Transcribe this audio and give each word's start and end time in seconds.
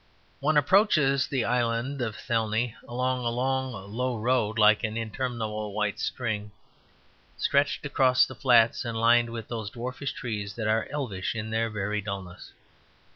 One 0.39 0.57
approaches 0.57 1.27
the 1.27 1.45
island 1.45 2.01
of 2.01 2.15
Athelney 2.15 2.75
along 2.87 3.19
a 3.23 3.29
low 3.29 3.69
long 3.85 4.19
road 4.23 4.57
like 4.57 4.83
an 4.83 4.97
interminable 4.97 5.73
white 5.73 5.99
string 5.99 6.49
stretched 7.37 7.85
across 7.85 8.25
the 8.25 8.33
flats, 8.33 8.83
and 8.83 8.97
lined 8.99 9.29
with 9.29 9.47
those 9.47 9.69
dwarfish 9.69 10.13
trees 10.13 10.55
that 10.55 10.67
are 10.67 10.87
elvish 10.89 11.35
in 11.35 11.51
their 11.51 11.69
very 11.69 12.01
dullness. 12.01 12.51